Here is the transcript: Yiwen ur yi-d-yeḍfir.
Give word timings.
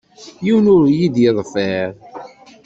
Yiwen 0.45 0.67
ur 0.75 0.83
yi-d-yeḍfir. 0.97 1.89